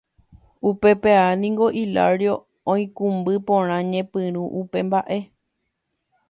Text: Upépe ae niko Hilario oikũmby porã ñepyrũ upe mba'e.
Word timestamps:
Upépe 0.69 1.09
ae 1.23 1.33
niko 1.41 1.65
Hilario 1.75 2.33
oikũmby 2.71 3.33
porã 3.47 3.77
ñepyrũ 3.91 4.43
upe 4.59 4.77
mba'e. 4.87 5.19